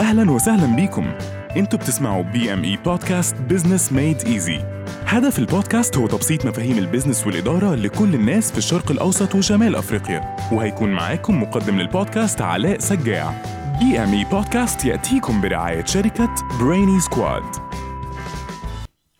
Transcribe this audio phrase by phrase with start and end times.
[0.00, 1.12] أهلا وسهلا بيكم.
[1.56, 4.58] إنتوا بتسمعوا BME podcast business made easy
[5.06, 10.36] هدف البودكاست هو تبسيط مفاهيم ال business والإدارة لكل الناس في الشرق الأوسط وشمال أفريقيا.
[10.52, 13.42] وهيكون معاكم مقدم للبودكاست علاء سجاع.
[13.80, 17.42] BME podcast يأتيكم برعاية شركة Brainy Squad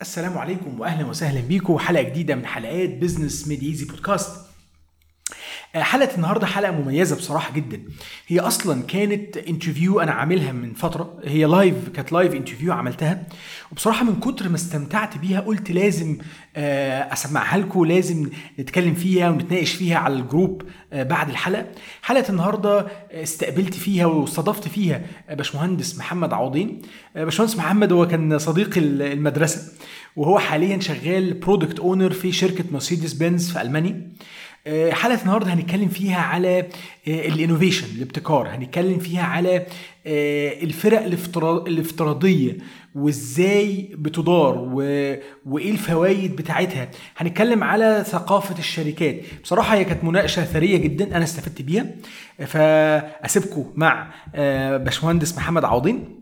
[0.01, 1.79] السلام عليكم واهلا وسهلا بيكم.
[1.79, 4.40] حلقة جديدة من حلقات business made easy podcast
[5.75, 7.83] حلقة النهارده حلقة مميزة بصراحة جدا.
[8.27, 11.21] هي أصلا كانت interview أنا عاملها من فترة.
[11.25, 13.23] هي live كانت live interview عملتها.
[13.73, 16.19] وبصراحة من كتر ما استمتعت بيها قلت لازم
[16.57, 21.67] آه، أسمعها لكم لازم نتكلم فيها ونتناقش فيها على ال group آه، بعد الحلقة.
[22.03, 26.83] حلقة النهارده استقبلت فيها واستضفت فيها باشمهندس محمد عوضين.
[27.15, 29.73] باشمهندس محمد هو كان صديق المدرسة.
[30.17, 34.11] وهو حاليا شغال product owner في شركة مرسيدس بنز في ألمانيا.
[34.67, 36.67] آه، حلقه النهارده هنتكلم فيها على
[37.09, 38.49] الإنوفيشن الابتكار.
[38.49, 39.67] هنتكلم فيها على
[40.07, 42.59] آه، الفرق الافترا- الافتراضية
[42.95, 44.77] وإزاي بتدار و...
[45.47, 46.91] وإيه الفوائد بتاعتها.
[47.17, 49.17] هنتكلم على ثقافة الشركات.
[49.45, 51.87] بصراحة هي كانت مناقشة ثرية جدا أنا استفدت بيها.
[52.47, 56.20] فأسيبكم مع آه، باشمهندس محمد عوضين.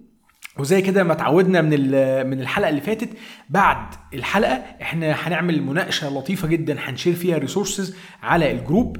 [0.58, 3.08] وزي كده ما اتعودنا من ال- من الحلقة اللي فاتت
[3.48, 8.96] بعد الحلقة إحنا هنعمل مناقشة لطيفة جدا هنشير فيها resources على ال group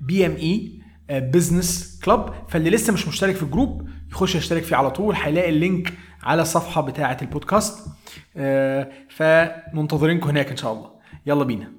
[0.00, 5.14] BME business club فاللي لسه مش مشترك في ال group يخش يشترك فيه على طول
[5.14, 7.88] هيلاقي ال link على الصفحه بتاعة البودكاست
[8.36, 10.90] آه، فمنتظرينكم هناك إن شاء الله
[11.26, 11.72] يلا بينا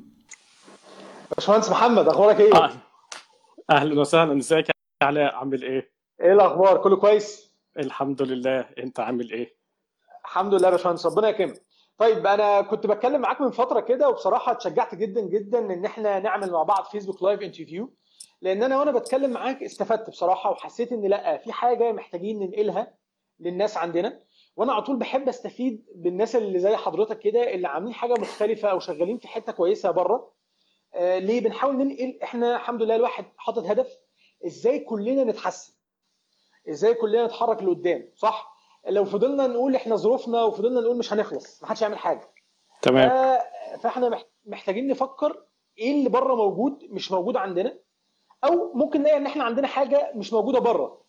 [1.38, 2.72] باشمهندس محمد أخبارك إيه؟
[3.69, 4.73] أهلا وسهلا إزيك يا
[5.08, 8.59] علاء عامل إيه؟ إيه الأخبار؟ كله كويس؟ الحمد لله.
[8.77, 9.55] انت عامل إيه؟
[10.25, 11.61] الحمد لله يا باشمهندس ربنا يكرمك.
[11.97, 16.52] طيب أنا كنت بتكلم معاك من فترة كده وبصراحة اتشجعت جدا جدا إن إحنا نعمل
[16.52, 17.94] مع بعض فيسبوك live interview
[18.41, 22.94] لأن أنا وأنا بتكلم معاك استفدت بصراحة وحسيت إن لأ في حاجة محتاجين ننقلها
[23.39, 24.19] للناس عندنا.
[24.56, 28.80] وأنا على طول بحب أستفيد بالناس اللي زي حضرتك كده اللي عاملين حاجة مختلفة أو
[28.80, 30.34] شغالين في حتة كويسة بره.
[30.94, 33.97] آه ليه بنحاول ننقل؟ إحنا الحمد لله الواحد حاطط هدف
[34.46, 35.73] إزاي كلنا نتحسن.
[36.69, 38.51] إزاي كلنا نتحرك لقدام صح؟
[38.88, 42.29] لو فضلنا نقول إحنا ظروفنا وفضلنا نقول مش هنخلص ما حدش هيعمل حاجة.
[42.81, 43.09] تمام.
[43.09, 43.41] ف-
[43.81, 45.44] فاحنا مح- محتاجين نفكر
[45.77, 47.79] إيه اللي بره موجود مش موجود عندنا
[48.44, 51.01] أو ممكن نلاقي ان إحنا عندنا حاجة مش موجودة بره.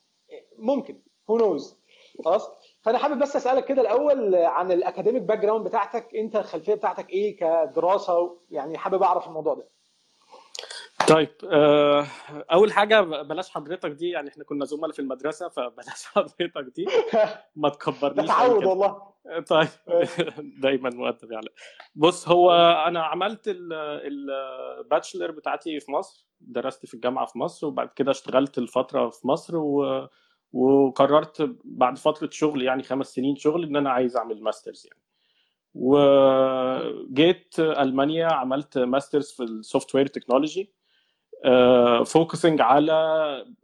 [0.59, 1.77] ممكن who knows
[2.25, 2.51] خلاص؟
[2.83, 7.37] فأنا حابب بس أسألك كده الأول عن ال academic background بتاعتك أنت الخلفية بتاعتك إيه
[7.37, 9.69] كدراسة؟ يعني حابب أعرف الموضوع ده.
[11.09, 12.07] طيب آه،
[12.53, 16.87] أول حاجة بلاش حضرتك دي يعني إحنا كنا زملاء في المدرسة فبلاش حضرتك دي
[17.57, 18.65] ما تكبرنيش تعود.
[18.65, 19.13] والله.
[19.49, 19.69] طيب.
[20.63, 21.49] دايما مؤدب يعني.
[21.95, 22.51] بص هو
[22.87, 28.11] أنا عملت ال- ال bachelor بتاعتي في مصر درست في الجامعة في مصر وبعد كده
[28.11, 30.09] اشتغلت الفترة في مصر و...
[30.53, 35.03] وقررت بعد فترة شغل يعني خمس سنين شغل إن أنا عايز أعمل masters يعني.
[35.75, 40.73] وجيت ألمانيا عملت masters في ال software technology
[42.05, 42.93] focusing على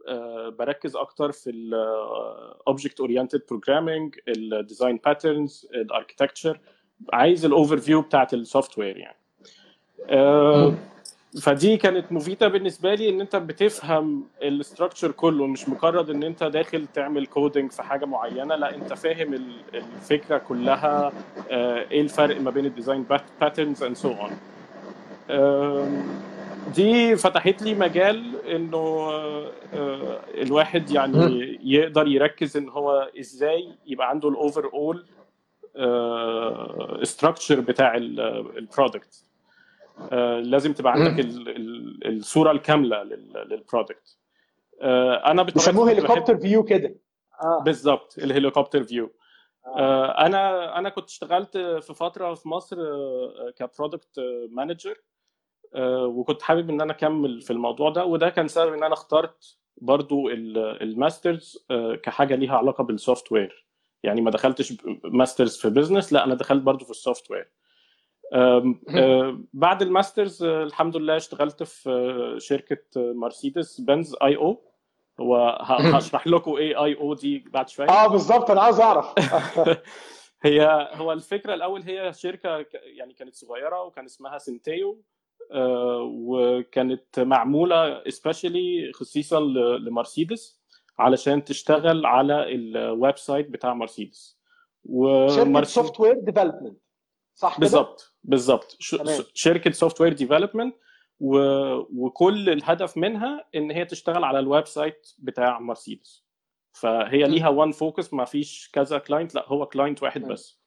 [0.07, 6.59] آه، بركز أكتر في ال object oriented programming ال design patterns ال architecture
[7.13, 9.17] عايز ال overview بتاعت ال software يعني.
[10.09, 10.73] آه،
[11.41, 16.43] فدي كانت مفيدة بالنسبة لي إن أنت بتفهم ال structure كله مش مجرد إن أنت
[16.43, 21.11] داخل تعمل coding في حاجة معينة لا أنت فاهم ال- الفكرة كلها
[21.51, 23.05] آه، إيه الفرق ما بين ال design
[23.41, 24.31] patterns and so on
[26.75, 34.09] دي فتحت لي مجال إنه آه، آه، الواحد يعني يقدر يركز إن هو إزاي يبقى
[34.09, 35.05] عنده ال overall
[37.03, 39.23] structure بتاع ال product
[40.41, 44.17] لازم تبقى عندك ال- ال- الصورة الكاملة لل product
[44.81, 46.95] أنا بيسموه helicopter view كده.
[47.43, 47.59] آه.
[47.63, 49.11] بالظبط ال helicopter view
[49.67, 52.77] آه، أنا أنا كنت اشتغلت في فترة في مصر
[53.57, 54.19] ك product
[54.51, 54.95] manager
[55.75, 60.29] وكنت حابب إن أنا أكمل في الموضوع ده وده كان سبب إن أنا اخترت برضو
[60.29, 63.65] ال- الmasters آه، كحاجة ليها علاقة بال software
[64.03, 64.73] يعني ما دخلتش
[65.03, 67.51] masters في business لا أنا دخلت برضو في ال software
[68.33, 74.61] آه، بعد ال masters آه، الحمد لله اشتغلت في آه، شركة مرسيدس بنز IO.
[75.19, 77.89] هو ه- هشرح لكم إيه IO دي بعد شوية.
[77.89, 79.05] آه بالظبط أنا عاوز أعرف.
[80.43, 84.91] هي هو الفكرة الأول هي شركة يعني كانت صغيرة وكان اسمها سنتيو.
[84.91, 85.18] آه،
[86.01, 89.39] وكانت معمولة especially خصيصا
[89.79, 90.59] لمرسيدس
[90.99, 94.39] علشان تشتغل على ال website بتاع مرسيدس
[95.27, 96.77] شركة ومرسيدس software development
[97.35, 98.77] صح؟ بالظبط بالظبط.
[99.33, 100.75] شركة software development
[101.19, 106.25] وكل الهدف منها إن هي تشتغل على ال website بتاع مرسيدس
[106.71, 107.23] فهي.
[107.23, 110.23] ليها one focus ما فيش كذا client لا هو client واحد.
[110.23, 110.58] بس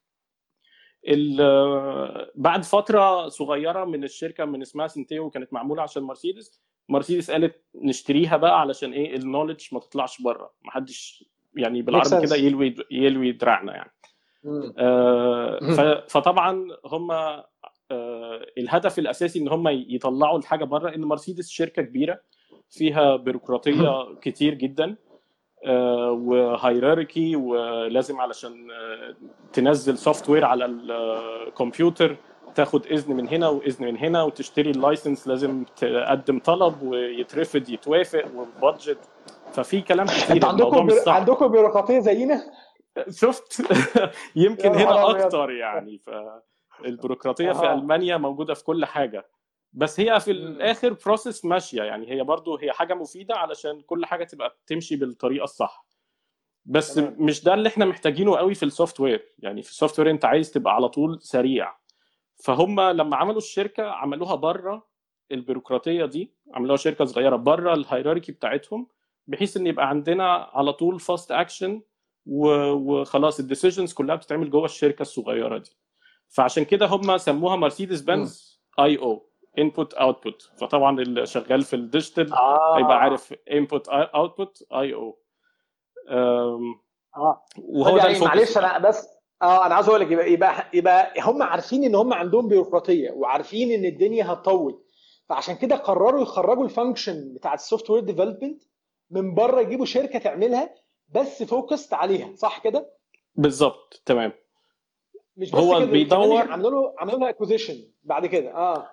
[2.34, 8.36] بعد فترة صغيرة من الشركة من اسمها سنتيو كانت معمولة عشان مرسيدس مرسيدس قالت نشتريها
[8.36, 11.24] بقى علشان إيه؟ ال knowledge ما تطلعش بره ما حدش
[11.56, 12.08] يعني بالعربي.
[12.26, 13.92] كده يلوي يلوي دراعنا يعني.
[14.78, 15.58] آه،
[16.08, 22.20] فطبعا هم آه، الهدف الأساسي إن هم يطلعوا الحاجة بره إن مرسيدس شركة كبيرة
[22.70, 24.96] فيها بيروقراطية كتير جدا.
[26.12, 29.14] و hierarchy ولازم علشان آه،
[29.52, 32.16] تنزل software على الكمبيوتر
[32.54, 38.24] تاخد إذن من هنا وإذن من هنا وتشتري ال license لازم تقدم طلب ويترفض يتوافق
[38.36, 38.98] و budget
[39.52, 40.88] ففي كلام كتير عندكم.
[40.90, 42.42] صعب عندكم بيروقراطية زينا
[43.10, 43.62] شفت
[44.36, 45.10] يمكن هنا.
[45.10, 46.00] أكتر يعني
[46.78, 47.72] فالبيروقراطيه في أها.
[47.74, 49.26] ألمانيا موجودة في كل حاجة
[49.72, 50.30] بس هي في.
[50.30, 55.44] الآخر process ماشية يعني هي برضو هي حاجة مفيدة علشان كل حاجة تبقى تمشي بالطريقة
[55.44, 55.84] الصح
[56.64, 57.16] بس تمام.
[57.18, 59.32] مش ده اللي إحنا محتاجينه قوي في ال software.
[59.38, 61.74] يعني في ال software انت عايز تبقى على طول سريع.
[62.44, 64.86] فهم لما عملوا الشركة عملوها بره
[65.32, 68.86] البيروقراطية دي عملوها شركة صغيرة بره ال hierarchy بتاعتهم
[69.26, 71.82] بحيث إن يبقى عندنا على طول fast action
[72.26, 75.70] وخلاص ال decisions كلها بتتعمل جوه الشركة الصغيرة دي.
[76.28, 82.32] فعشان كده هم سموها مرسيدس بنز IO input output فطبعا اللي شغال في ال digital
[82.32, 82.78] آه.
[82.78, 85.21] هيبقى عارف input output IO
[86.10, 86.58] آه.
[87.58, 88.58] وهو يعني معلش.
[88.58, 89.08] أنا بس
[89.42, 93.70] آه أنا عاوز أقول لك يبقى يبقى يبقى هم عارفين إن هم عندهم بيروقراطية وعارفين
[93.72, 94.82] إن الدنيا هتطول.
[95.28, 98.62] فعشان كده قرروا يخرجوا ال function بتاعت ال software development
[99.10, 100.74] من بره يجيبوا شركة تعملها
[101.08, 102.90] بس focused عليها صح كده؟
[103.34, 104.32] بالظبط تمام.
[105.36, 108.86] مش بس هو كده بيدور- عملوا له عملوا له acquisition بعد كده آه.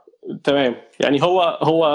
[0.43, 0.75] تمام.
[0.99, 1.85] يعني هو هو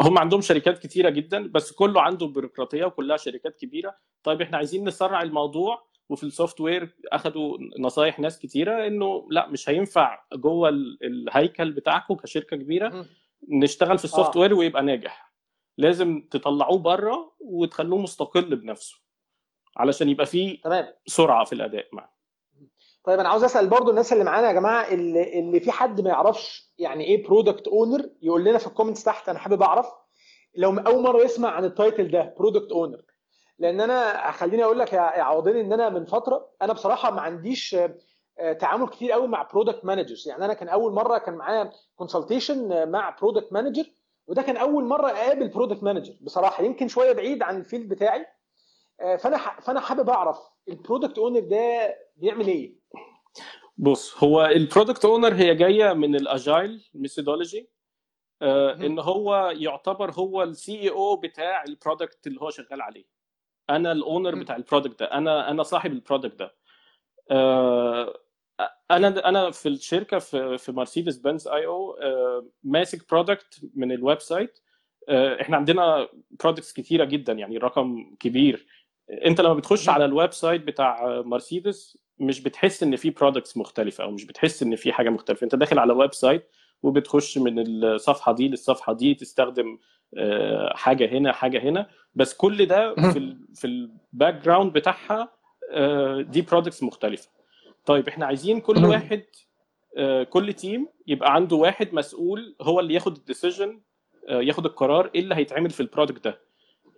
[0.00, 3.94] هم عندهم شركات كتيرة جدا بس كله عنده بيروقراطية وكلها شركات كبيرة.
[4.24, 9.68] طيب إحنا عايزين نسرع الموضوع وفي ال software اخذوا نصايح ناس كتيرة إنه لأ مش
[9.68, 13.06] هينفع جوه ال- الهيكل بتاعكم كشركة كبيرة.
[13.48, 14.40] نشتغل في ال soft آه.
[14.40, 15.32] ware ويبقى ناجح
[15.78, 18.96] لازم تطلعوه بره وتخلوه مستقل بنفسه
[19.76, 22.12] علشان يبقى فيه تمام سرعة في الأداء معه
[23.04, 26.10] طيب أنا عاوز أسأل برضو الناس اللي معانا يا جماعة اللي, اللي في حد ما
[26.10, 29.86] يعرفش يعني إيه product owner يقول لنا في ال comments تحت أنا حابب أعرف
[30.54, 33.02] لو أول مرة يسمع عن ال title ده product owner
[33.62, 37.74] لأن أنا خليني أقول لك يا عوضين ان أنا من فتره أنا بصراحه ما عنديش
[37.74, 37.98] آه،
[38.38, 42.90] آه، تعامل كتير قوي مع product managers يعني أنا كان اول مره كان معايا consultation
[42.90, 43.84] مع product manager
[44.26, 48.26] وده كان اول مره اقابل product manager بصراحه يمكن شوية بعيد عن ال field بتاعي.
[49.00, 50.38] آه، فانا فانا حابب اعرف
[50.68, 52.74] ال product owner ده بيعمل إيه؟
[53.76, 57.70] بص هو ال product owner هي جاية من ال agile methodology.
[58.42, 63.21] إن هو يعتبر هو ال CEO بتاع ال product اللي هو شغال عليه.
[63.70, 64.34] أنا ال owner.
[64.34, 66.54] بتاع ال product ده أنا أنا صاحب ال product ده
[67.30, 68.18] آه،
[68.90, 71.98] أنا أنا في الشركة في في مرسيدس بنز IO
[72.64, 74.58] ماسك product من ال website
[75.08, 76.08] آه، إحنا عندنا
[76.42, 78.66] products كتيرة جدا يعني رقم كبير
[79.26, 79.88] أنت لما بتخش.
[79.88, 84.76] على ال website بتاع مرسيدس مش بتحس إن في products مختلفة أو مش بتحس إن
[84.76, 86.50] في حاجة مختلفة أنت داخل على website
[86.82, 89.78] وبتخش من الصفحة دي للصفحة دي تستخدم
[90.74, 91.86] حاجة هنا حاجة هنا.
[92.14, 95.32] بس كل ده في ال في ال background بتاعها
[95.72, 97.28] آه، دي products مختلفة.
[97.86, 98.74] طيب إحنا عايزين كل.
[98.84, 99.22] واحد
[99.96, 103.80] آه، كل team يبقى عنده واحد مسؤول هو اللي ياخد ال decision
[104.28, 106.38] ياخد القرار إيه اللي هيتعمل في ال product ده.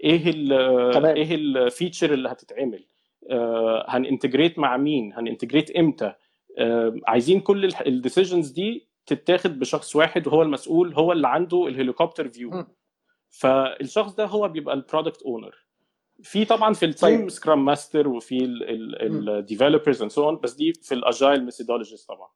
[0.04, 0.48] إيه ال
[0.92, 1.16] تمام.
[1.16, 2.84] إيه ال feature اللي هتتعمل؟
[3.30, 6.12] آه، هن integrate مع مين؟ هن integrate إمتى؟
[6.58, 11.72] آه، عايزين كل ال decisions دي تتاخد بشخص واحد وهو المسؤول هو اللي عنده ال
[11.72, 12.50] helicopter view.
[13.38, 15.64] فالشخص ده هو بيبقى ال product owner
[16.22, 17.28] في طبعا في ال team.
[17.28, 18.44] scrum master وفي
[19.00, 22.28] ال developers and so on بس دي في ال agile methodologies طبعا.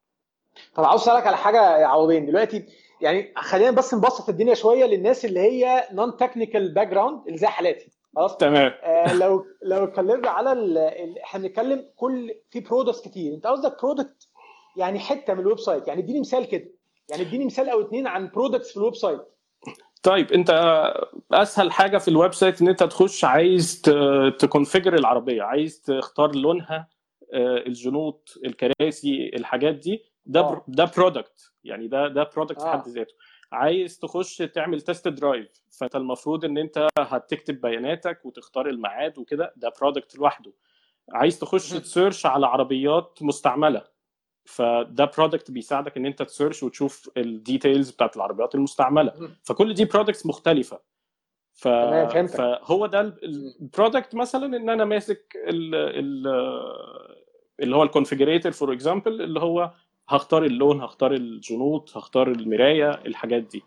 [0.75, 2.27] طب عاوز أسألك على حاجة يا عوضين.
[2.27, 2.67] دلوقتي
[3.01, 7.91] يعني خلينا بس نبسط الدنيا شوية للناس اللي هي non-technical background اللي زي حالاتي.
[8.17, 8.73] خلاص؟ تمام.
[8.83, 10.89] آه لو لو اتكلمنا على.
[11.25, 13.35] إحنا بنتكلم كل في products كتير.
[13.35, 14.29] أنت قصدك product
[14.77, 16.71] يعني حتة من ال website يعني اديني مثال كده.
[17.11, 19.21] يعني اديني مثال أو اتنين عن products في ال website
[20.03, 20.51] طيب انت
[21.33, 23.83] اسهل حاجة في ال website ان انت تخش عايز
[24.39, 26.89] ت configure العربية عايز تختار لونها
[27.33, 30.65] آه، الجنوط الكراسي الحاجات دي ده آه.
[30.69, 32.73] ده product يعني ده ده product في آه.
[32.73, 33.15] حد ذاته
[33.53, 39.73] عايز تخش تعمل test drive فانت المفروض ان انت هتكتب بياناتك وتختار الميعاد وكده ده
[39.81, 40.53] product لوحده
[41.13, 41.71] عايز تخش.
[41.71, 43.85] ت search على عربيات مستعملة
[44.49, 49.13] فده product بيساعدك إن أنت ت search وتشوف ال details بتاعت العربيات المستعملة.
[49.43, 50.81] فكل دي products مختلفة.
[51.55, 51.69] ف...
[51.69, 55.75] فهو ده ال product مثلا إن أنا ماسك ال...
[55.75, 56.27] ال...
[57.61, 59.71] اللي هو ال configurator for example اللي هو
[60.09, 63.63] هختار اللون هختار الجنوط هختار المراية الحاجات دي.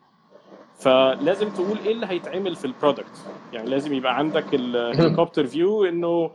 [0.79, 5.83] فلازم تقول إيه اللي هيتعمل في ال product يعني لازم يبقى عندك ال helicopter view
[5.89, 6.31] إنه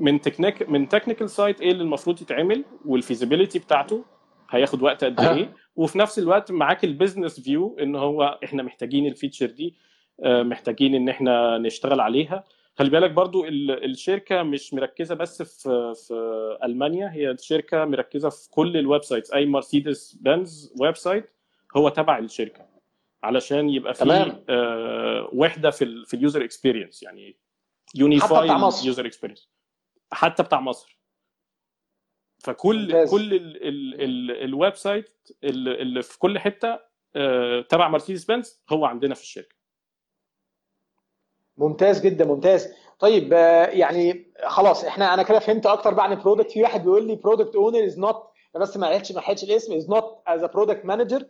[0.00, 4.04] من technic من technical side إيه اللي المفروض يتعمل وال feasibility بتاعته
[4.50, 5.54] هياخد وقت قد إيه.
[5.76, 9.74] وفي نفس الوقت معاك ال business view إن هو إحنا محتاجين ال feature دي
[10.24, 12.44] محتاجين إن إحنا نشتغل عليها.
[12.78, 16.14] خلي بالك برضو الشركة مش مركزة بس في في
[16.64, 21.30] ألمانيا هي الشركة مركزة في كل ال websites أي مرسيدس بنز website
[21.76, 22.66] هو تبع الشركة
[23.22, 24.02] علشان يبقى في
[24.48, 27.36] آه وحدة في ال في ال user experience يعني
[27.94, 28.48] unify
[28.86, 29.48] user experience
[30.12, 30.98] حتى بتاع مصر.
[32.38, 33.10] فكل ممتاز.
[33.10, 33.34] كل
[34.44, 36.78] ال website اللي في كل حتة
[37.16, 39.56] آه تبع مرسيدس بنز هو عندنا في الشركة.
[41.56, 42.74] ممتاز جدا ممتاز.
[42.98, 43.32] طيب
[43.72, 47.16] يعني خلاص إحنا أنا كده فهمت أكتر بقى عن ال product في واحد بيقول لي
[47.16, 48.22] product owner is not
[48.54, 51.26] بس ما لحقتش ما لحقتش الاسم is not is a product manager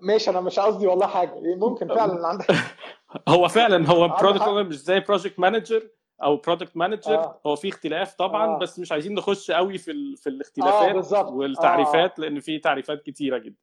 [0.00, 1.34] ماشي أنا مش قصدي والله حاجة.
[1.56, 2.46] ممكن فعلا عندك
[3.28, 5.90] هو فعلا هو product owner مش زي project manager
[6.24, 7.40] أو product manager آه.
[7.46, 8.58] هو في اختلاف طبعا آه.
[8.58, 10.16] بس مش عايزين نخش قوي في ال...
[10.16, 12.22] في الاختلافات آه والتعريفات آه.
[12.22, 13.56] لأن في تعريفات كتيرة جدا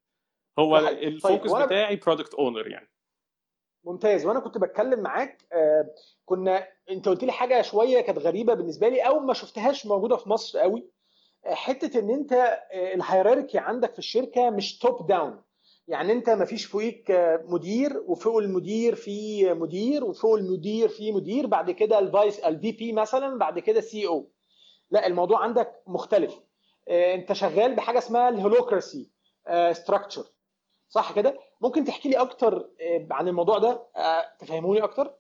[0.60, 1.66] هو ال focus طيب.
[1.66, 2.90] بتاعي product owner يعني
[3.84, 5.90] ممتاز وأنا كنت بتكلم معاك آه
[6.26, 10.30] كنا أنت قلت لي حاجة شوية كانت غريبة بالنسبة لي أو ما شفتهاش موجودة في
[10.30, 10.90] مصر قوي
[11.46, 15.42] آه حتة إن أنت آه ال hierarchy عندك في الشركة مش top down
[15.88, 17.12] يعني انت ما فيش فوقيك
[17.46, 22.92] مدير وفوق المدير في مدير وفوق المدير في مدير بعد كده ال vice ال VP
[22.94, 24.32] مثلا بعد كده CEO.
[24.92, 26.40] لا الموضوع عندك مختلف.
[26.90, 29.10] انت شغال بحاجة اسمها ال holacracy
[29.72, 30.24] structure
[30.90, 32.70] صح كده؟ ممكن تحكي لي أكتر
[33.12, 33.88] عن الموضوع ده؟
[34.40, 35.14] تفهموني أكتر؟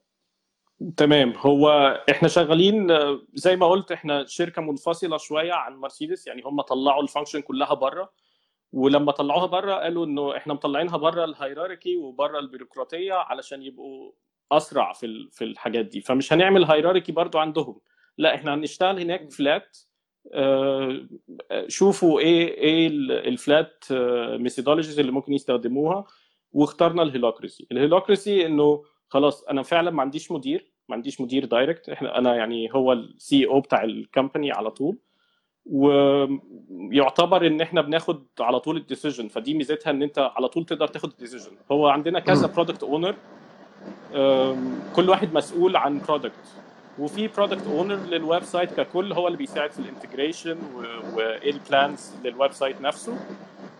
[0.98, 1.34] تمام.
[1.38, 1.70] هو
[2.10, 2.88] إحنا شغالين
[3.34, 7.74] زي ما قلت إحنا شركة منفصلة شوية عن مرسيدس يعني هم طلعوا ال function كلها
[7.74, 8.10] بره.
[8.73, 14.11] ولما طلعوها بره قالوا إنه إحنا مطلعينها بره ال hierarchy وبره البيروقراطية علشان يبقوا
[14.51, 16.01] أسرع في في الحاجات دي.
[16.01, 17.79] فمش هنعمل hierarchy برضو عندهم.
[18.17, 19.77] لا إحنا هنشتغل هناك flat
[21.67, 22.87] شوفوا إيه إيه
[23.27, 23.83] ال flat
[24.39, 26.05] methodologies اللي ممكن يستخدموها.
[26.51, 31.45] واخترنا ال holacracy ال holacracy إنه خلاص أنا فعلا ما عنديش مدير ما عنديش مدير
[31.45, 34.97] direct إحنا أنا يعني هو ال CEO بتاع ال company على طول.
[35.65, 40.88] ويعتبر إن إحنا بناخد على طول ال decision فدي ميزتها إن أنت على طول تقدر
[40.88, 41.51] تاخد ال decision.
[41.72, 43.15] هو عندنا كذا product owner
[44.96, 46.55] كل واحد مسؤول عن product
[47.00, 50.57] وفي product owner لل website ككل هو اللي بيساعد في ال integration
[51.15, 53.18] وايه ال plans لل website نفسه.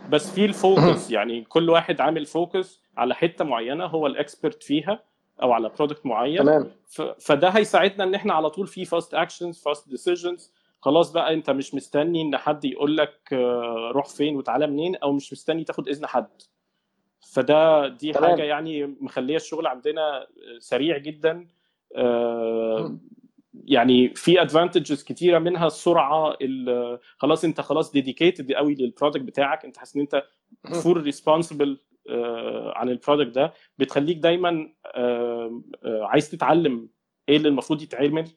[0.10, 4.64] بس في ال focus يعني كل واحد عامل focus على حتة معينة هو ال expert
[4.64, 5.04] فيها
[5.42, 6.38] أو على product معين.
[6.38, 6.72] تمام.
[7.20, 10.52] فده هيساعدنا إن إحنا على طول في fast actions fast decisions
[10.82, 13.34] خلاص بقى انت مش مستني ان حد يقول لك
[13.92, 16.42] روح فين وتعالى منين أو مش مستني تاخد اذن حد.
[17.34, 18.30] فده دي تمام.
[18.30, 20.28] حاجة يعني مخلية الشغل عندنا
[20.60, 21.48] سريع جدا.
[23.66, 26.38] يعني في advantages كتيرة منها السرعة
[27.18, 29.66] خلاص انت خلاص dedicated قوي لل product بتاعك.
[29.66, 30.24] انت حاسس ان انت
[30.84, 31.80] full responsible
[32.76, 33.54] عن ال product ده.
[33.78, 34.70] بتخليك دايما
[35.86, 36.90] عايز تتعلم
[37.30, 38.28] إيه اللي المفروض يتعمل؟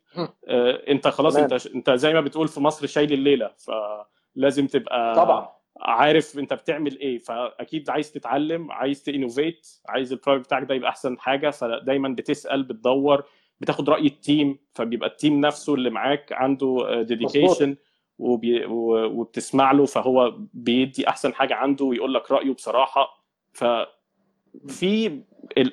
[0.88, 1.45] انت خلاص تمام.
[1.53, 5.49] انت انت زي ما بتقول في مصر شايل الليلة فلازم تبقى طبعا.
[5.81, 10.75] عارف انت بتعمل إيه فأكيد عايز تتعلم عايز ت innovate عايز ال product بتاعك ده
[10.75, 13.25] يبقى أحسن حاجة فدايما بتسأل بتدور
[13.61, 17.76] بتاخد رأي ال team فبيبقى ال team نفسه اللي معاك عنده dedication
[18.19, 18.64] وبي...
[18.67, 23.25] وبتسمع له فهو بيدي أحسن حاجة عنده ويقول لك رأيه بصراحة.
[23.53, 23.64] ف
[24.69, 25.21] في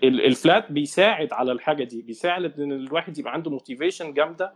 [0.03, 4.54] ال flat بيساعد على الحاجة دي بيساعد إن الواحد يبقى عنده motivation جامدة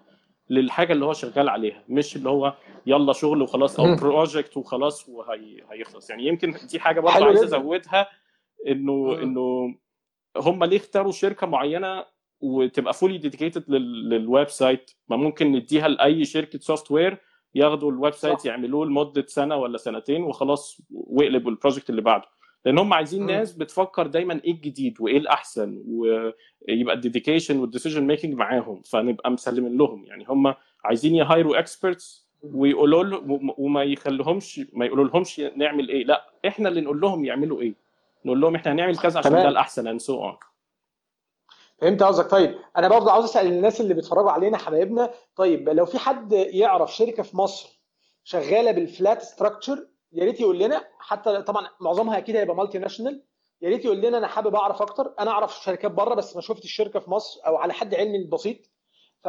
[0.50, 2.54] للحاجة اللي هو شغال عليها مش اللي هو
[2.86, 8.08] يلا شغل وخلاص أو project وخلاص وهيخلص يعني يمكن دي حاجة برضه عايز أزودها
[8.68, 9.76] إنه إنه
[10.38, 12.06] هم ليه اختاروا شركة معينة
[12.42, 17.18] وتبقى fully dedicated لل website ما ممكن نديها لأي شركة software
[17.56, 22.26] ياخدوا ال website يعملوه لمدة سنة ولا سنتين وخلاص واقلبوا ال project اللي بعده.
[22.66, 23.26] لأن هم عايزين.
[23.26, 29.32] ناس بتفكر دايما إيه الجديد وإيه الأحسن ويبقى ال dedication وال decision making معاهم فنبقى
[29.32, 30.06] مسلمين لهم.
[30.06, 30.54] يعني هم
[30.84, 36.06] عايزين ي hire وا experts ويقولوا لهم وما يخليهمش ما يقولوا لهمش نعمل إيه.
[36.06, 37.74] لأ إحنا اللي نقول لهم يعملوا إيه.
[38.26, 40.38] نقول لهم إحنا هنعمل كذا عشان ده الأحسن and so on
[41.82, 42.32] فهمت قصدك.
[42.32, 45.12] طيب أنا برضه عاوز أسأل الناس اللي بيتفرجوا علينا حبايبنا.
[45.36, 47.80] طيب لو في حد يعرف شركة في مصر
[48.24, 53.24] شغالة بال flat structure يا ريت يقول لنا حتى طبعا معظمها أكيد هيبقى multinational
[53.62, 55.14] يا ريت يقول لنا أنا حابب أعرف أكتر.
[55.20, 58.58] أنا أعرف شركات بره بس ما شفتش الشركة في مصر أو على حد علمي البسيط
[59.24, 59.28] ف...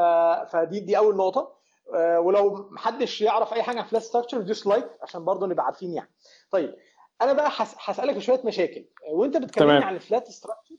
[0.52, 1.56] فدي دي أول نقطة.
[1.94, 5.92] آه، ولو محدش يعرف أي حاجة عن flat structure دوس like عشان برضه نبقى عارفين
[5.92, 6.10] يعني.
[6.50, 6.74] طيب
[7.22, 8.84] أنا بقى هس- هسألك في شوية مشاكل.
[9.12, 9.84] وأنت بتكلمني.
[9.84, 10.74] عن ال flat structure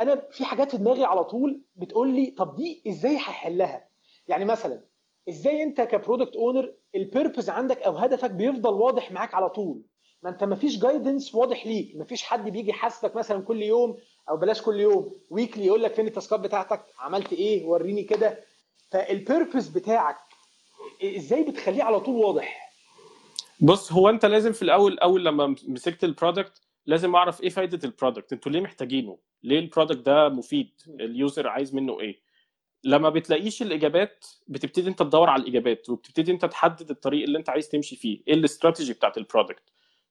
[0.00, 3.88] أنا في حاجات في دماغي على طول بتقول لي طب دي إزاي هحلها؟
[4.28, 4.84] يعني مثلا
[5.28, 9.82] إزاي أنت ك product owner ال purpose عندك أو هدفك بيفضل واضح معاك على طول.
[10.22, 11.96] ما أنت ما فيش guidance واضح ليك.
[11.96, 13.96] ما فيش حد بيجي يحاسبك مثلا كل يوم
[14.30, 15.14] أو بلاش كل يوم.
[15.30, 18.40] weekly يقول لك فين ال task ات بتاعتك؟ عملت إيه؟ وريني كده.
[18.90, 20.16] فال purpose بتاعك
[21.04, 22.72] إزاي بتخليه على طول واضح؟
[23.60, 27.80] بص هو أنت لازم في الأول أول لما مسكت ال product لازم أعرف إيه فايدة
[27.84, 32.27] ال product أنتوا ليه محتاجينه؟ ليه ال product ده مفيد؟ ال user عايز منه إيه؟
[32.84, 37.68] لما بتلاقيش الإجابات بتبتدي أنت تدور على الإجابات وبتبتدي أنت تحدد الطريق اللي أنت عايز
[37.68, 39.62] تمشي فيه إيه الاستراتيجي بتاعت ال product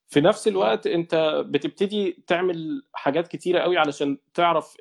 [0.09, 4.75] في نفس الوقت أنت بتبتدي تعمل حاجات كتيرة قوي علشان تعرف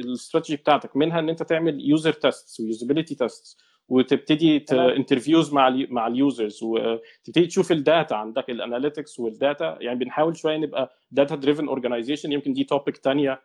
[0.00, 3.56] الاستراتيجي بتاعتك منها إن أنت تعمل user tests و usability tests
[3.88, 4.64] وتبتدي.
[4.96, 9.78] interviews مع ال مع ال users وتبتدي تشوف ال data عندك ال analytics وال data
[9.80, 13.36] يعني بنحاول شوية نبقى data driven organization يمكن دي topic مهم.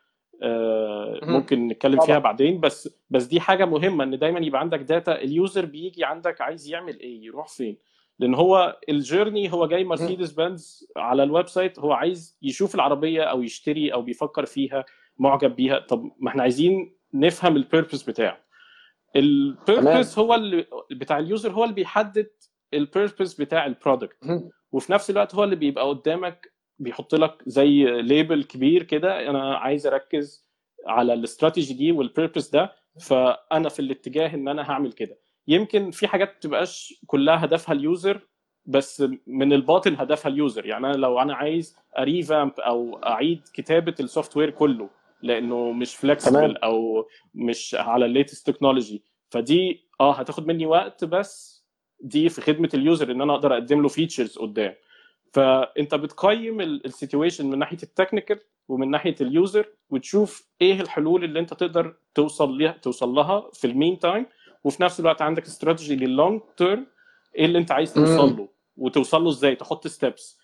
[1.24, 2.00] ممكن نتكلم.
[2.06, 2.60] فيها بعدين.
[2.60, 6.68] بس بس دي حاجة مهمة إن دايما يبقى عندك data ال user بيجي عندك عايز
[6.68, 7.78] يعمل إيه يروح فين.
[8.20, 13.24] لأن هو ال journey هو جاي مرسيدس بنز على ال website هو عايز يشوف العربية
[13.24, 14.86] أو يشتري أو بيفكر فيها
[15.18, 15.80] معجب بيها.
[15.80, 18.44] طب ما إحنا عايزين نفهم ال purpose بتاعه.
[19.16, 22.30] ال purpose هو اللي بتاع ال user هو اللي بيحدد
[22.74, 24.18] ال purpose بتاع ال product
[24.72, 26.53] وفي نفس الوقت هو اللي بيبقى قدامك
[26.84, 30.50] بيحط لك زي label كبير كده أنا عايز أركز
[30.88, 35.18] على الاستراتيجي دي وال purpose ده فأنا في الاتجاه إن أنا هعمل كده.
[35.48, 38.28] يمكن في حاجات ما تبقاش كلها هدفها ال user
[38.66, 43.42] بس من الباطن هدفها ال user يعني أنا لو أنا عايز أ revamp أو أعيد
[43.54, 44.90] كتابة ال software كله
[45.22, 46.58] لأنه مش flexible.
[46.58, 51.64] أو مش على ال latest technology فدي آه هتاخد مني وقت بس
[52.00, 54.74] دي في خدمة ال user إن أنا أقدر أقدم له features قدام.
[55.34, 61.24] فأنت بتقيم ال situation من ناحية ال technical ومن ناحية ال user وتشوف إيه الحلول
[61.24, 64.26] اللي أنت تقدر توصل لها توصل لها في ال meantime
[64.64, 66.88] وفي نفس الوقت عندك strategy لل long term
[67.36, 70.40] إيه اللي أنت عايز توصل له وتوصل له إزاي؟ تحط steps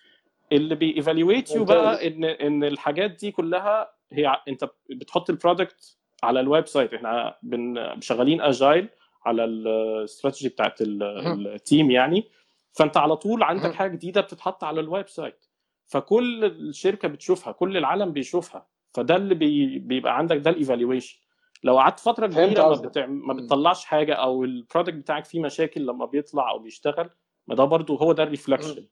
[0.52, 1.64] اللي بي evaluate you.
[1.64, 6.94] بقى ان إن الحاجات دي كلها هي أنت بتحط ال product على ال website.
[6.94, 8.88] إحنا بن- شغالين agile
[9.26, 11.02] على الاستراتيجي بتاعت ال-
[11.46, 12.24] ال team يعني.
[12.72, 13.72] فانت على طول عندك.
[13.74, 15.44] حاجة جديدة بتتحط على ال website.
[15.86, 18.66] فكل الشركة بتشوفها كل العالم بيشوفها.
[18.94, 21.18] فده اللي بي بيبقى عندك ده ال evaluation
[21.64, 22.74] لو قعدت فترة كبيرة ما.
[22.88, 23.06] بتع...
[23.06, 27.10] ما بتطلعش حاجة أو ال product بتاعك فيه مشاكل لما بيطلع أو بيشتغل
[27.46, 28.86] ما ده برضو هو ده ال reflection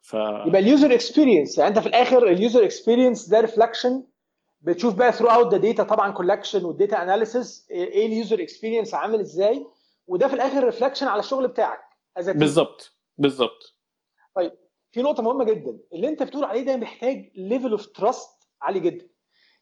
[0.00, 4.04] ف يبقى ال user experience يعني أنت في الآخر ال user experience ده reflection
[4.60, 9.20] بتشوف بقى throughout the data طبعا collection وال data analysis إيه ال user experience عامل
[9.20, 9.66] إزاي.
[10.06, 11.80] وده في الآخر reflection على الشغل بتاعك.
[12.34, 12.99] Team.
[13.20, 13.76] بالظبط.
[14.36, 14.58] بالظبط
[14.92, 15.78] في نقطة مهمة جدا.
[15.92, 19.08] اللي أنت بتقول عليه ده محتاج level of trust عالي جدا.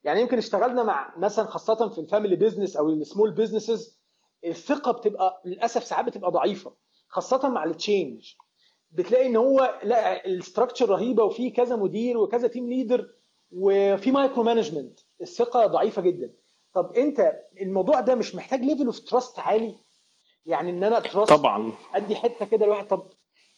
[0.05, 3.99] يعني يمكن اشتغلنا مع مثلا خاصة في ال family business أو ال small businesses
[4.45, 6.75] الثقة بتبقى للأسف ساعات بتبقى ضعيفة
[7.09, 8.35] خاصة مع ال change
[8.91, 13.11] بتلاقي إن هو لا ال structure رهيبة وفي كذا مدير وكذا team leader
[13.53, 16.35] وفي micromanagement الثقة ضعيفة جدا.
[16.75, 19.75] طب أنت الموضوع ده مش محتاج level of trust عالي؟
[20.47, 21.73] يعني إن أنا trust طبعا.
[21.95, 23.11] أدي حتة كده لواحد طب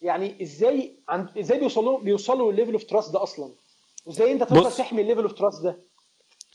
[0.02, 3.52] يعني إزاي عند إزاي بيوصلوا بيوصلوا للل level of trust ده أصلا؟
[4.06, 4.70] وازاي أنت تقدر.
[4.70, 5.78] تحمي ال level of trust ده؟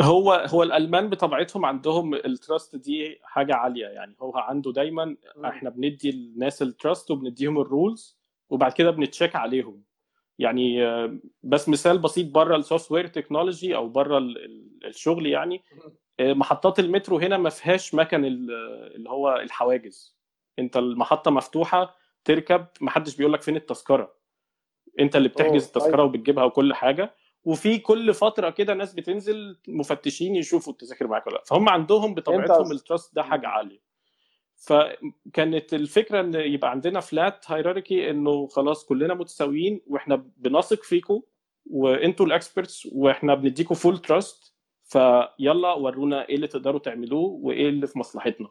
[0.01, 3.85] هو هو الألمان بطبيعتهم عندهم ال trust دي حاجة عالية.
[3.87, 8.17] يعني هو عنده دايما إحنا بندي الناس ال trust وبنديهم ال rules
[8.49, 9.83] وبعد كده بن check عليهم.
[10.39, 15.63] يعني آه، بس مثال بسيط بره ال software technology أو بره ال- ال- الشغل يعني
[16.19, 18.51] آه، محطات المترو هنا ما فيهاش مكن ال-
[18.95, 20.15] اللي هو الحواجز.
[20.59, 24.15] أنت المحطة مفتوحة تركب ما حدش بيقول لك فين التذكرة.
[24.99, 26.05] انت اللي بتحجز التذكرة طيب.
[26.05, 27.15] وبتجيبها وكل حاجة.
[27.43, 31.43] وفي كل فترة كده ناس بتنزل مفتشين يشوفوا التذاكر معاك ولا لأ.
[31.43, 32.71] فهم عندهم بطبيعتهم.
[32.71, 33.79] ال trust ده حاجة عالية.
[34.55, 41.21] فكانت الفكرة إن يبقى عندنا flat hierarchy إنه خلاص كلنا متساويين وإحنا بنثق فيكم
[41.65, 47.87] وإنتوا ال experts وإحنا بنديكم full trust فيلا ورونا إيه اللي تقدروا تعملوه وإيه اللي
[47.87, 48.47] في مصلحتنا.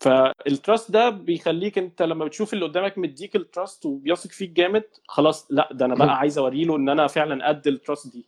[0.00, 4.84] فال trust ده بيخليك انت لما بتشوف اللي قدامك مديك ال trust وبيثق فيك جامد
[5.08, 8.26] خلاص لا ده أنا بقى عايز اوري له ان أنا فعلا قد ال trust دي.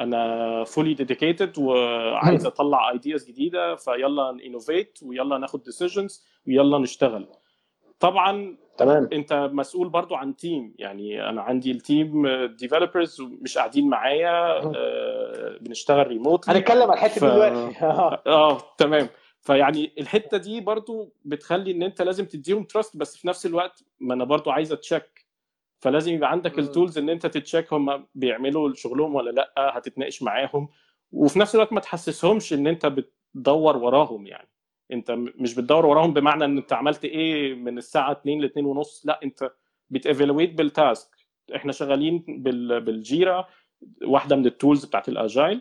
[0.00, 7.26] أنا fully dedicated وعايز اطلع ideas جديدة فيلا innovate ويلا ناخد decisions ويلا نشتغل.
[8.00, 9.08] طبعا تمام.
[9.12, 15.58] انت مسؤول برضو عن team يعني أنا عندي ال team developers مش قاعدين معايا آه،
[15.60, 17.76] بنشتغل remotely هنتكلم على الحتة ف- دلوقتي.
[18.30, 19.08] آه تمام.
[19.44, 24.14] فيعني الحتة دي برضو بتخلي إن أنت لازم تديهم trust بس في نفس الوقت ما
[24.14, 25.26] أنا برضو عايز أ check
[25.80, 26.58] فلازم يبقى عندك.
[26.58, 30.68] ال tools إن أنت ت check هم بيعملوا شغلهم ولا لأ هتتناقش معاهم
[31.12, 34.48] وفي نفس الوقت ما تحسسهمش إن أنت بتدور وراهم يعني
[34.92, 39.02] أنت مش بتدور وراهم بمعنى إن أنت عملت إيه من الساعة 2 ل 2 ونص
[39.06, 39.50] لأ أنت
[39.90, 41.08] بت evaluate بال task
[41.56, 43.46] إحنا شغالين بال- بال Jira
[44.06, 45.60] واحدة من ال tools بتاعت ال agile.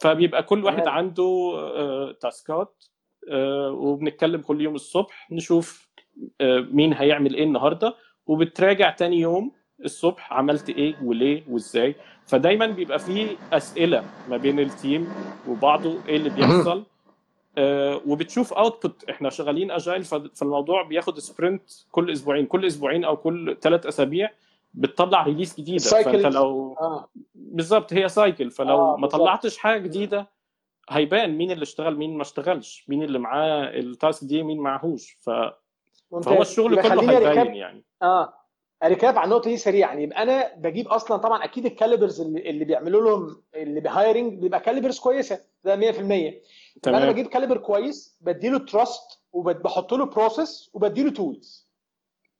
[0.00, 0.78] فبيبقى كل واحد.
[0.88, 1.52] عنده
[2.20, 2.95] تاسكات آه،
[3.70, 5.88] وبنتكلم كل يوم الصبح نشوف
[6.40, 7.94] آه، مين هيعمل إيه النهارده
[8.26, 9.52] وبتراجع تاني يوم
[9.84, 11.94] الصبح عملت إيه وليه وإزاي.
[12.26, 15.08] فدايما بيبقى فيه أسئلة ما بين ال team
[15.48, 16.84] وبعضه إيه اللي بيحصل.
[17.58, 23.56] آه، وبتشوف output إحنا شغالين agile فالموضوع بياخد sprint كل أسبوعين كل أسبوعين أو كل
[23.60, 24.30] ثلاث أسابيع
[24.74, 25.76] بتطلع release جديدة.
[25.76, 26.22] ال cycle.
[26.22, 27.08] فانت لو آه.
[27.34, 29.06] بالظبط هي cycle فلو آه، ما.
[29.06, 30.28] طلعتش حاجة جديدة
[30.90, 35.18] هيبان مين اللي اشتغل مين ما اشتغلش مين اللي معاه ال task دي مين معهوش.
[35.20, 35.30] ف...
[36.10, 36.32] ممتاز.
[36.32, 37.84] فهو الشغل كله هيبين recap يعني.
[38.02, 38.32] آه.
[38.84, 39.94] recap على النقطة دي سريعا.
[39.94, 44.38] يبقى أنا بجيب أصلا طبعا أكيد ال calibers اللي, اللي بيعملوا لهم اللي ب hiring
[44.40, 46.10] بيبقى calibers كويسة ده 100% يبقى
[46.86, 47.12] أنا تمام.
[47.12, 51.68] بجيب caliber كويس بديله trust وبحط له process وبديله tools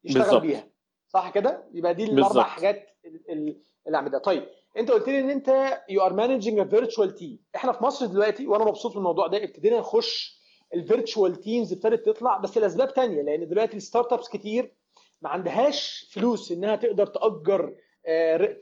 [0.04, 0.42] يشتغل بالظبط.
[0.42, 0.66] بيها.
[1.08, 2.42] صح كده؟ يبقى دي الأربع.
[2.42, 4.18] حاجات ال- ال- اللي أعملها.
[4.18, 8.06] طيب انت قلت لي ان انت you are managing a virtual team إحنا في مصر
[8.06, 10.36] دلوقتي وأنا مبسوط من الموضوع ده ابتدينا نخش
[10.74, 14.74] ال virtual teams ابتدت تطلع بس لأسباب تانية لأن دلوقتي ال startups كتير
[15.22, 17.74] ما عندهاش فلوس إنها تقدر تأجر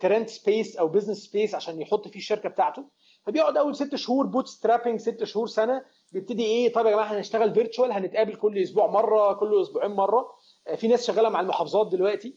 [0.00, 2.84] to rent space أو business space عشان يحط فيه الشركة بتاعته.
[3.26, 7.92] فبيقعد أول ست شهور bootstrapping ست شهور سنة بيبتدي إيه طب يا جماعة هنشتغل virtual
[7.92, 10.26] هنتقابل كل أسبوع مرة كل أسبوعين مرة.
[10.68, 12.36] آه، في ناس شغالة مع المحافظات دلوقتي.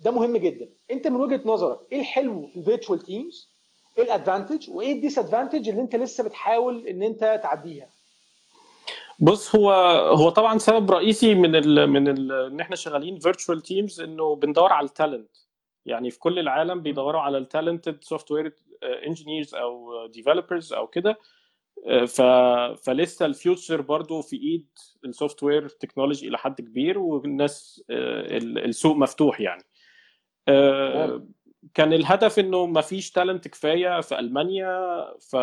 [0.00, 0.68] فده مهم جدا.
[0.90, 3.48] انت من وجهة نظرك إيه الحلو في ال virtual teams
[3.98, 7.88] إيه ال advantage وايه ال disadvantage اللي انت لسه بتحاول ان انت تعديها؟
[9.20, 9.70] بص هو
[10.16, 14.72] هو طبعا سبب رئيسي من ال من ال إن إحنا شغالين virtual teams إنه بندور
[14.72, 15.30] على ال talent
[15.86, 18.54] يعني في كل العالم بيدوروا على ال talented software
[19.06, 21.18] engineers أو developers أو كده.
[22.06, 22.22] ف
[22.82, 24.66] فلسه ال future برضو في إيد
[25.04, 29.62] ال software technology إلى حد كبير والناس آه، ال- السوق مفتوح يعني.
[31.74, 35.36] كان الهدف إنه ما فيش talent كفاية في ألمانيا ف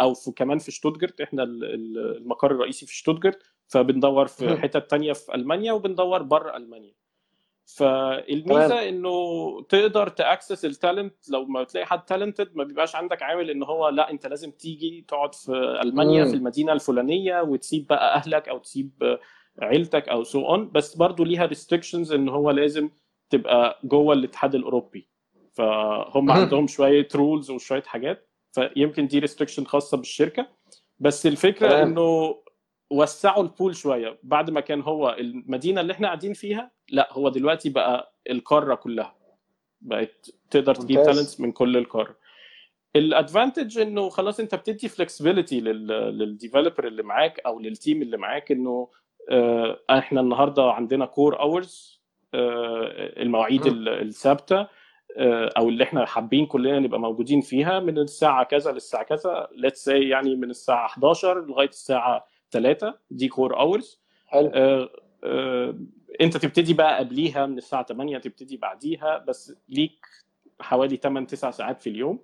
[0.00, 4.56] أو في كمان في شتوتجارت إحنا ال- ال- المقر الرئيسي في شتوتجارت فبندور في.
[4.56, 6.94] حتت تانية في ألمانيا وبندور بره ألمانيا
[7.66, 8.88] فالميزة.
[8.88, 9.12] إنه
[9.68, 13.62] تقدر ت access ال talent لو ما تلاقي حد talented ما بيبقاش عندك عامل إن
[13.62, 16.30] هو لأ أنت لازم تيجي تقعد في ألمانيا مم.
[16.30, 19.18] في المدينة الفلانية وتسيب بقى أهلك أو تسيب
[19.62, 22.90] عيلتك أو so on بس برضو ليها restrictions إن هو لازم
[23.38, 25.08] تبقى جوه الاتحاد الأوروبي
[25.52, 26.30] فهم.
[26.30, 30.46] عندهم شوية rules وشوية حاجات فيمكن دي restriction خاصة بالشركة
[30.98, 31.88] بس الفكرة تمام.
[31.88, 32.36] إنه
[32.90, 37.28] وسعوا ال pool شوية بعد ما كان هو المدينة اللي إحنا قاعدين فيها لا هو
[37.28, 39.16] دلوقتي بقى القارة كلها
[39.80, 41.02] بقت تقدر تجيب.
[41.02, 42.16] talents من كل القارة
[42.96, 48.16] ال advantage إنه خلاص أنت بتدي flexibility لل developer اللي معاك أو لل team اللي
[48.16, 48.88] معاك إنه
[49.30, 52.03] آه، إحنا النهارده عندنا core hours
[53.22, 53.74] المواعيد مم.
[53.74, 54.66] ال- الثابتة
[55.16, 59.84] آه، أو اللي إحنا حابين كلنا نبقى موجودين فيها من الساعة كذا للساعة كذا let's
[59.84, 64.50] say يعني من الساعة 11 لغاية الساعة 3 دي core hours حلو.
[64.54, 64.88] آه،
[65.24, 65.74] آه،
[66.20, 70.06] أنت تبتدي بقى قبليها من الساعة 8 تبتدي بعديها بس ليك
[70.60, 72.18] حوالي 8 9 ساعات في اليوم.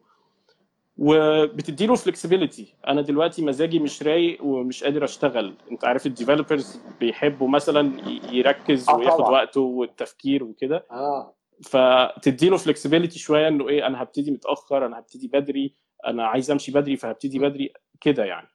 [1.03, 5.55] وبتدي له flexibility أنا دلوقتي مزاجي مش رايق ومش قادر أشتغل.
[5.71, 7.93] أنت عارف ال developers بيحبوا مثلا
[8.33, 9.31] يركز آه وياخد طبعاً.
[9.31, 10.87] وقته والتفكير وكده.
[10.91, 11.35] آه.
[11.63, 15.75] فتدي له flexibility شوية إنه إيه أنا هبتدي متأخر أنا هبتدي بدري
[16.07, 18.49] أنا عايز أمشي بدري فهبتدي بدري كده يعني.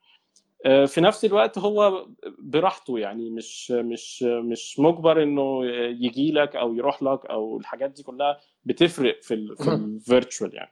[0.65, 2.07] آه، في نفس الوقت هو
[2.39, 5.65] براحته يعني مش مش مش مجبر إنه
[6.05, 8.37] يجي لك أو يروح لك أو الحاجات دي كلها.
[8.65, 9.69] بتفرق في ال في.
[9.73, 10.71] ال virtual يعني.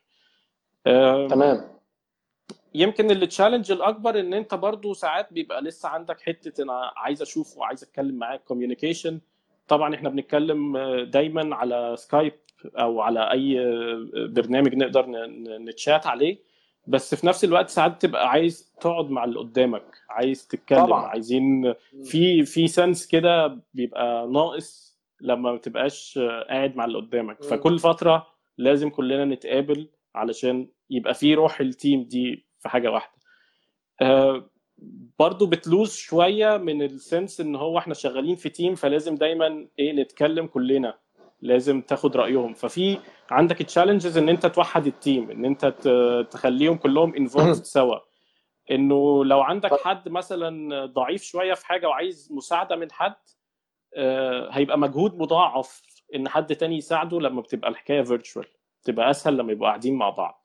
[1.27, 1.73] تمام.
[2.75, 7.57] يمكن ال challenge الأكبر إن أنت برضو ساعات بيبقى لسه عندك حتة أنا عايز أشوف
[7.57, 9.19] وعايز أتكلم معاك communication
[9.67, 12.33] طبعا إحنا بنتكلم دايما على سكايب
[12.75, 13.57] أو على أي
[14.27, 15.05] برنامج نقدر
[15.59, 16.37] نتشات عليه.
[16.87, 21.05] بس في نفس الوقت ساعات تبقى عايز تقعد مع اللي قدامك عايز تتكلم طبعاً.
[21.05, 26.19] عايزين في في sense كده بيبقى ناقص لما ما تبقاش
[26.49, 27.43] قاعد مع اللي قدامك.
[27.43, 33.13] فكل فترة لازم كلنا نتقابل علشان يبقى في روح ال team دي في حاجة واحدة.
[34.01, 34.49] آه،
[35.19, 39.67] برضه بت lose شوية من ال sense إن هو إحنا شغالين في team فلازم دايما
[39.79, 40.97] إيه نتكلم كلنا.
[41.41, 42.53] لازم تاخد رأيهم.
[42.53, 42.97] ففي
[43.31, 45.65] عندك ال challenges إن أنت توحد ال team إن أنت
[46.31, 47.97] تخليهم كلهم involved سوا.
[48.71, 53.15] إنه لو عندك حد مثلا ضعيف شوية في حاجة وعايز مساعدة من حد
[53.95, 55.81] آه، هيبقى مجهود مضاعف
[56.15, 58.45] إن حد تاني يساعده لما بتبقى الحكاية virtual
[58.83, 60.42] تبقى أسهل لما يبقوا قاعدين مع بعض.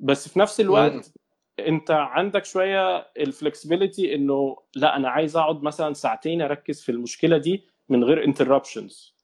[0.00, 1.12] بس في نفس الوقت
[1.58, 7.38] انت عندك شوية ال flexibility انه لا أنا عايز اقعد مثلا ساعتين اركز في المشكلة
[7.38, 9.14] دي من غير interruptions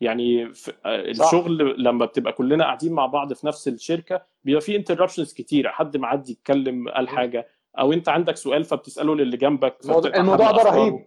[0.00, 5.32] يعني في الشغل لما بتبقى كلنا قاعدين مع بعض في نفس الشركة بيبقى في interruptions
[5.34, 10.70] كتيرة حد معدي يتكلم قال حاجة أو انت عندك سؤال فبتسأله للي جنبك الموضوع- ده.
[10.70, 11.06] رهيب.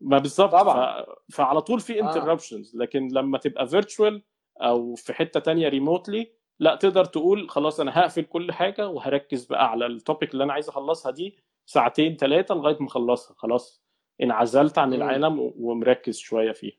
[0.00, 0.54] ما بالظبط.
[0.54, 1.04] ف...
[1.34, 2.06] فعلى طول في آه.
[2.06, 4.22] interruptions لكن لما تبقى virtual
[4.62, 9.70] أو في حتة تانية remotely لا تقدر تقول خلاص أنا هقفل كل حاجة وهركز بقى
[9.70, 13.34] على ال topic اللي أنا عايز أخلصها دي ساعتين ثلاثة لغاية ما أخلصها.
[13.38, 13.82] خلاص
[14.22, 14.94] انعزلت عن.
[14.94, 16.72] العالم ومركز شوية فيه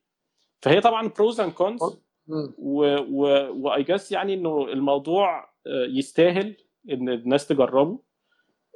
[0.62, 1.80] فهي طبعا pros and cons.
[2.28, 6.56] I guess يعني إنه الموضوع آه، يستاهل
[6.92, 8.00] إن الناس تجربه.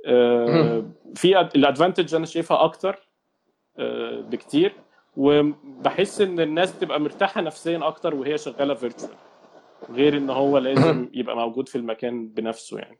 [0.05, 0.85] آه،
[1.15, 3.09] في ال advantage أنا شايفها أكتر
[3.77, 4.75] آه، بكتير.
[5.17, 9.12] وبحس إن الناس تبقى مرتاحة نفسيا أكتر وهي شغالة virtual
[9.89, 13.00] غير إن هو لازم يبقى موجود في المكان بنفسه يعني.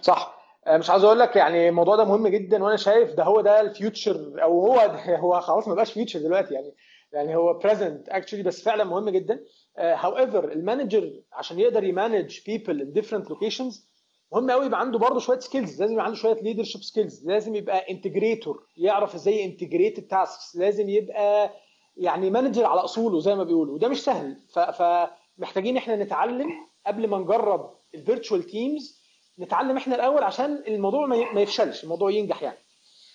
[0.00, 0.36] صح.
[0.66, 3.60] آه، مش عاوز أقول لك يعني الموضوع ده مهم جدا وأنا شايف ده هو ده
[3.60, 6.74] ال future أو هو ده هو خلاص ما بقاش future دلوقتي يعني.
[7.12, 9.40] يعني هو present actually بس فعلا مهم جدا.
[9.78, 13.90] however ال manager عشان يقدر ي manage people in different locations
[14.32, 17.90] مهم قوي يبقى عنده برضه شوية skills لازم يبقى عنده شوية leadership skills لازم يبقى
[17.90, 21.50] integrator يعرف إزاي integrate ال tasks لازم يبقى
[21.96, 23.74] يعني manager على أصوله زي ما بيقولوا.
[23.74, 24.36] وده مش سهل.
[24.54, 25.06] ف-
[25.38, 26.50] فمحتاجين إحنا نتعلم
[26.86, 29.00] قبل ما نجرب ال virtual teams
[29.38, 32.58] نتعلم إحنا الأول عشان الموضوع ما يفشلش الموضوع ينجح يعني.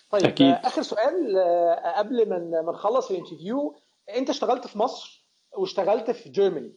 [0.09, 0.47] طيب أكيد.
[0.47, 3.75] آه، آخر سؤال آه، قبل ما نخلص ال interview
[4.15, 5.25] أنت اشتغلت في مصر
[5.57, 6.73] واشتغلت في Germany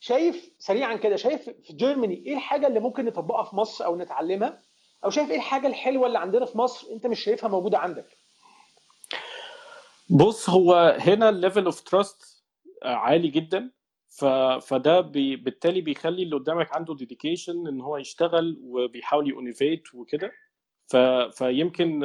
[0.00, 4.58] شايف سريعا كده شايف في Germany إيه الحاجة اللي ممكن نطبقها في مصر أو نتعلمها؟
[5.04, 8.06] أو شايف إيه الحاجة الحلوة اللي عندنا في مصر أنت مش شايفها موجودة عندك؟
[10.10, 12.42] بص هو هنا ال level of trust
[12.82, 13.70] عالي جدا.
[14.10, 14.24] ف...
[14.68, 15.36] فده بي...
[15.36, 20.32] بالتالي بيخلي اللي قدامك عنده dedication إن هو يشتغل وبيحاول ي innovate وكده.
[20.86, 20.96] ف...
[21.38, 22.04] فيمكن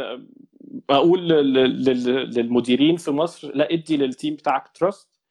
[0.90, 1.54] أقول لل...
[1.54, 2.30] لل...
[2.36, 5.22] للمديرين في مصر لا إدي لل team بتاعك trust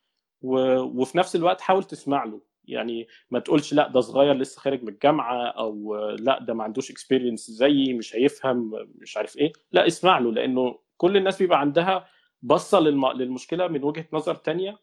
[0.42, 0.56] و...
[0.78, 2.40] وفي نفس الوقت حاول تسمع له.
[2.64, 6.90] يعني ما تقولش لا ده صغير لسه خارج من الجامعة أو لا ده ما عندوش
[6.90, 9.52] experience زيي مش هيفهم مش عارف إيه.
[9.72, 12.06] لا اسمع له لأنه كل الناس بيبقى عندها
[12.42, 13.06] بصة للم...
[13.12, 14.78] للمشكلة من وجهة نظر تانية.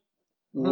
[0.54, 0.70] و...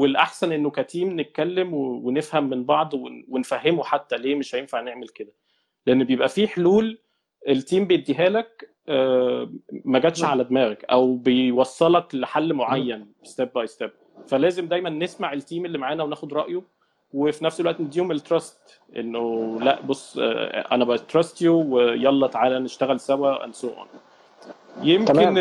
[0.00, 1.78] والأحسن إنه ك team نتكلم و...
[2.08, 3.24] ونفهم من بعض ون...
[3.28, 5.32] ونفهمه حتى ليه مش هينفع نعمل كده.
[5.86, 6.98] لأن بيبقى في حلول
[7.48, 9.50] ال team بيديها لك آه،
[9.84, 13.90] ما جاتش على دماغك أو بيوصلك لحل معين step by step
[14.28, 16.62] فلازم دايما نسمع ال team اللي معانا وناخد رأيه
[17.12, 22.26] وفي نفس الوقت نديهم ال trust إنه لأ بص آه، أنا ب trust you ويلا
[22.26, 23.86] تعالى نشتغل سوا and so on.
[24.82, 25.38] يمكن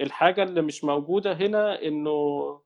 [0.00, 2.60] الحاجة اللي مش موجودة هنا إنه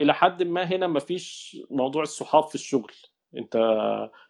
[0.00, 2.92] إلى حد ما هنا مفيش موضوع الصحاب في الشغل.
[3.36, 3.56] أنت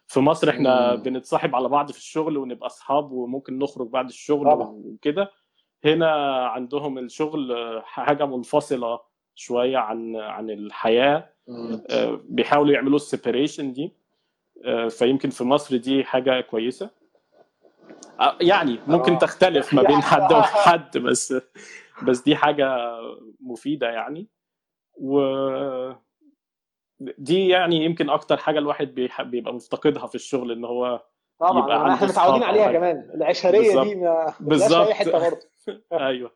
[0.07, 1.03] في مصر إحنا مم.
[1.03, 4.67] بنتصاحب على بعض في الشغل ونبقى أصحاب وممكن نخرج بعد الشغل طبعا.
[4.67, 5.31] وكده.
[5.85, 6.11] هنا
[6.47, 8.99] عندهم الشغل حاجة منفصلة
[9.35, 11.33] شوية عن عن الحياة.
[11.89, 13.93] آه، بيحاولوا يعملوا السيبريشن دي.
[14.65, 16.89] آه، فيمكن في مصر دي حاجة كويسة.
[18.41, 19.19] يعني ممكن آه.
[19.19, 21.33] تختلف ما بين حد وحد بس
[22.03, 22.77] بس دي حاجة
[23.39, 24.27] مفيدة يعني.
[24.97, 25.21] و
[26.99, 31.03] دي يعني يمكن أكتر حاجة الواحد بيبقى مفتقدها في الشغل إن هو
[31.41, 33.11] يبقى طبعا عنده إحنا متعودين عليها كمان.
[33.13, 33.87] العشرية بالظبط.
[33.87, 34.83] دي ما بالظبط.
[34.83, 35.39] في أي حتة برضه.
[36.07, 36.31] أيوه.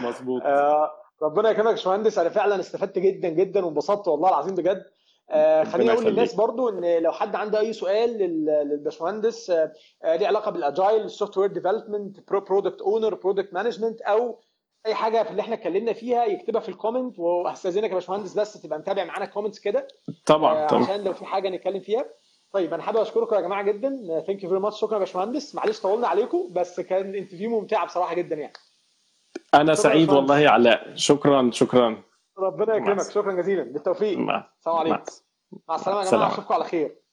[0.00, 0.42] مظبوط.
[0.42, 0.90] آه،
[1.22, 2.18] ربنا يكرمك يا باشمهندس.
[2.18, 4.84] أنا فعلا استفدت جدا جدا وانبسطت والله العظيم بجد.
[5.30, 6.04] آه، خليني أقول.
[6.04, 9.72] للناس برضو إن لو حد عنده أي سؤال لل- للباشمهندس آه،
[10.04, 14.40] ليه علاقة بال agile ال software development product owner product management أو
[14.86, 18.62] أي حاجة في اللي إحنا اتكلمنا فيها يكتبها في ال comment وهستأذنك يا باشمهندس بس
[18.62, 19.88] تبقى متابع معانا ال comments كده.
[20.26, 20.82] طبعا آه، طبعا.
[20.82, 22.04] عشان لو في حاجة نتكلم فيها.
[22.52, 24.20] طيب أنا حابب أشكركم يا جماعة جدا.
[24.26, 25.54] thank you very much شكرا يا باشمهندس.
[25.54, 28.52] معلش طولنا عليكم بس كان interview ممتعه بصراحة جدا يعني.
[29.54, 30.10] أنا سعيد.
[30.10, 32.02] والله علاء شكرا شكرا.
[32.38, 33.10] ربنا يكرمك.
[33.10, 33.62] شكرا جزيلا.
[33.62, 34.18] بالتوفيق.
[34.18, 35.04] مع السلام عليكم.
[35.68, 36.10] مع السلامة يا.
[36.10, 36.32] جماعة.
[36.32, 37.05] أشوفكم على خير.